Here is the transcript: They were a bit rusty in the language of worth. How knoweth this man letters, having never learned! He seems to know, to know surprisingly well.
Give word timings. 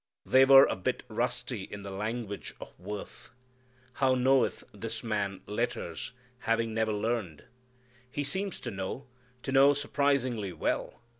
They 0.25 0.45
were 0.45 0.65
a 0.65 0.75
bit 0.75 1.03
rusty 1.09 1.61
in 1.61 1.83
the 1.83 1.91
language 1.91 2.55
of 2.59 2.73
worth. 2.79 3.29
How 3.93 4.15
knoweth 4.15 4.63
this 4.73 5.03
man 5.03 5.41
letters, 5.45 6.11
having 6.39 6.73
never 6.73 6.91
learned! 6.91 7.43
He 8.09 8.23
seems 8.23 8.59
to 8.61 8.71
know, 8.71 9.05
to 9.43 9.51
know 9.51 9.75
surprisingly 9.75 10.53
well. 10.53 11.03